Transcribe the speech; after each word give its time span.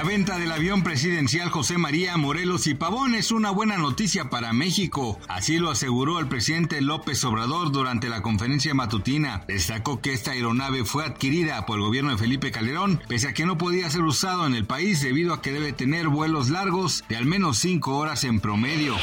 La 0.00 0.06
venta 0.06 0.38
del 0.38 0.50
avión 0.50 0.82
presidencial 0.82 1.50
José 1.50 1.76
María 1.76 2.16
Morelos 2.16 2.66
y 2.66 2.72
Pavón 2.72 3.14
es 3.14 3.30
una 3.30 3.50
buena 3.50 3.76
noticia 3.76 4.30
para 4.30 4.54
México, 4.54 5.20
así 5.28 5.58
lo 5.58 5.70
aseguró 5.70 6.18
el 6.20 6.26
presidente 6.26 6.80
López 6.80 7.22
Obrador 7.22 7.70
durante 7.70 8.08
la 8.08 8.22
conferencia 8.22 8.72
matutina. 8.72 9.44
Destacó 9.46 10.00
que 10.00 10.14
esta 10.14 10.30
aeronave 10.30 10.86
fue 10.86 11.04
adquirida 11.04 11.66
por 11.66 11.76
el 11.76 11.84
gobierno 11.84 12.12
de 12.12 12.16
Felipe 12.16 12.50
Calderón, 12.50 13.02
pese 13.08 13.28
a 13.28 13.34
que 13.34 13.44
no 13.44 13.58
podía 13.58 13.90
ser 13.90 14.00
usado 14.00 14.46
en 14.46 14.54
el 14.54 14.64
país 14.64 15.02
debido 15.02 15.34
a 15.34 15.42
que 15.42 15.52
debe 15.52 15.74
tener 15.74 16.08
vuelos 16.08 16.48
largos 16.48 17.04
de 17.10 17.18
al 17.18 17.26
menos 17.26 17.58
5 17.58 17.94
horas 17.94 18.24
en 18.24 18.40
promedio. 18.40 18.96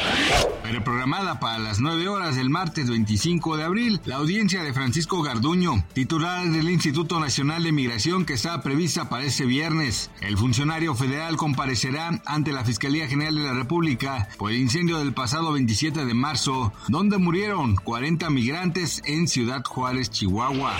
Pero 0.63 0.83
programada 0.83 1.39
para 1.39 1.59
las 1.59 1.79
9 1.79 2.07
horas 2.07 2.35
del 2.35 2.49
martes 2.49 2.89
25 2.89 3.55
de 3.55 3.63
abril, 3.63 4.01
la 4.05 4.15
audiencia 4.15 4.63
de 4.63 4.73
Francisco 4.73 5.21
Garduño, 5.21 5.85
titular 5.93 6.49
del 6.49 6.71
Instituto 6.71 7.19
Nacional 7.19 7.63
de 7.63 7.71
Migración 7.71 8.25
que 8.25 8.33
estaba 8.33 8.63
prevista 8.63 9.09
para 9.09 9.25
ese 9.25 9.45
viernes. 9.45 10.09
El 10.21 10.37
funcionario 10.37 10.86
federal 10.95 11.37
comparecerá 11.37 12.21
ante 12.25 12.51
la 12.51 12.63
Fiscalía 12.63 13.07
General 13.07 13.35
de 13.35 13.43
la 13.43 13.53
República 13.53 14.29
por 14.37 14.51
el 14.51 14.57
incendio 14.57 14.99
del 14.99 15.13
pasado 15.13 15.51
27 15.51 16.05
de 16.05 16.13
marzo, 16.13 16.73
donde 16.87 17.17
murieron 17.17 17.75
40 17.75 18.29
migrantes 18.29 19.01
en 19.05 19.27
Ciudad 19.27 19.63
Juárez, 19.63 20.09
Chihuahua. 20.09 20.73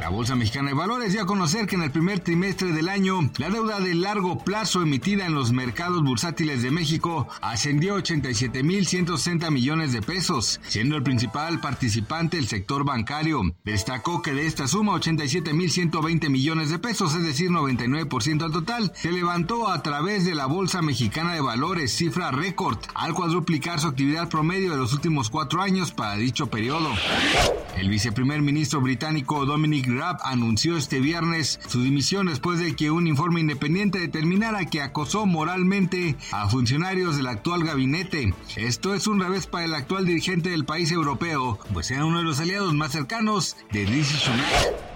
La 0.00 0.08
Bolsa 0.08 0.36
Mexicana 0.36 0.68
de 0.68 0.74
Valores 0.74 1.12
dio 1.12 1.22
a 1.22 1.26
conocer 1.26 1.66
que 1.66 1.76
en 1.76 1.82
el 1.82 1.90
primer 1.90 2.20
trimestre 2.20 2.72
del 2.72 2.88
año, 2.88 3.30
la 3.38 3.50
deuda 3.50 3.80
de 3.80 3.94
largo 3.94 4.38
plazo 4.38 4.82
emitida 4.82 5.26
en 5.26 5.34
los 5.34 5.52
mercados 5.52 6.02
bursátiles 6.02 6.62
de 6.62 6.70
México 6.70 7.28
ascendió 7.40 7.96
a 7.96 7.98
87.160 7.98 9.50
millones 9.50 9.92
de 9.92 10.02
pesos, 10.02 10.60
siendo 10.68 10.96
el 10.96 11.02
principal 11.02 11.60
participante 11.60 12.38
el 12.38 12.46
sector 12.46 12.84
bancario. 12.84 13.42
Destacó 13.64 14.22
que 14.22 14.32
de 14.32 14.46
esta 14.46 14.68
suma, 14.68 14.94
87.120 14.94 16.28
millones 16.30 16.70
de 16.70 16.78
pesos, 16.78 17.14
es 17.14 17.22
decir, 17.22 17.50
99% 17.50 18.44
al 18.44 18.52
total, 18.52 18.92
se 18.94 19.10
levantó 19.26 19.68
a 19.68 19.82
través 19.82 20.24
de 20.24 20.36
la 20.36 20.46
Bolsa 20.46 20.82
Mexicana 20.82 21.34
de 21.34 21.40
Valores, 21.40 21.92
cifra 21.92 22.30
récord, 22.30 22.78
al 22.94 23.12
cuadruplicar 23.12 23.80
su 23.80 23.88
actividad 23.88 24.28
promedio 24.28 24.70
de 24.70 24.76
los 24.76 24.92
últimos 24.92 25.30
cuatro 25.30 25.62
años 25.62 25.90
para 25.90 26.14
dicho 26.14 26.46
periodo. 26.46 26.90
El 27.76 27.88
viceprimer 27.88 28.40
ministro 28.40 28.80
británico 28.80 29.44
Dominic 29.44 29.88
Raab 29.88 30.18
anunció 30.22 30.76
este 30.76 31.00
viernes 31.00 31.58
su 31.66 31.82
dimisión 31.82 32.26
después 32.28 32.60
de 32.60 32.76
que 32.76 32.92
un 32.92 33.08
informe 33.08 33.40
independiente 33.40 33.98
determinara 33.98 34.66
que 34.66 34.80
acosó 34.80 35.26
moralmente 35.26 36.14
a 36.30 36.48
funcionarios 36.48 37.16
del 37.16 37.26
actual 37.26 37.64
gabinete. 37.64 38.32
Esto 38.54 38.94
es 38.94 39.08
un 39.08 39.18
revés 39.18 39.48
para 39.48 39.64
el 39.64 39.74
actual 39.74 40.06
dirigente 40.06 40.50
del 40.50 40.64
país 40.64 40.92
europeo, 40.92 41.58
pues 41.72 41.90
era 41.90 42.04
uno 42.04 42.18
de 42.18 42.24
los 42.24 42.38
aliados 42.38 42.74
más 42.74 42.92
cercanos 42.92 43.56
de 43.72 43.86
Rishi 43.86 44.18
Sunak. 44.18 44.95